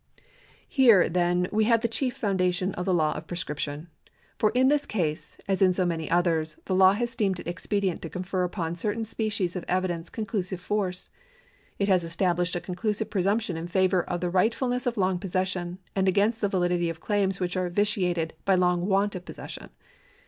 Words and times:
Here, 0.67 1.07
then, 1.07 1.47
we 1.51 1.65
have 1.65 1.81
the 1.81 1.87
chief 1.87 2.17
foundation 2.17 2.73
of 2.73 2.85
the 2.85 2.93
law 2.95 3.11
of 3.13 3.27
prescription. 3.27 3.87
For 4.39 4.49
in 4.55 4.67
this 4.67 4.87
ease, 4.95 5.37
as 5.47 5.61
in 5.61 5.73
so 5.73 5.85
many 5.85 6.09
others, 6.09 6.57
the 6.65 6.73
law 6.73 6.93
has 6.93 7.15
deemed 7.15 7.39
it 7.39 7.47
expedient 7.47 8.01
to 8.01 8.09
confer 8.09 8.43
upon 8.43 8.73
a 8.73 8.77
certain 8.77 9.05
species 9.05 9.55
of 9.55 9.63
evidence 9.67 10.09
conclusive 10.09 10.59
force. 10.59 11.11
It 11.77 11.87
has 11.87 12.03
estabhshed 12.03 12.55
a 12.55 12.61
conclusive 12.61 13.11
presumption 13.11 13.55
in 13.55 13.67
favour 13.67 14.01
of 14.01 14.21
the 14.21 14.31
rightfulness 14.31 14.87
of 14.87 14.97
long 14.97 15.19
possession, 15.19 15.77
and 15.95 16.07
against 16.07 16.41
the 16.41 16.49
validity 16.49 16.89
of 16.89 16.99
claims 16.99 17.39
which 17.39 17.55
are 17.55 17.69
vitiated 17.69 18.33
by 18.43 18.55
long 18.55 18.87
want 18.87 19.13
of 19.13 19.23
possession. 19.23 19.69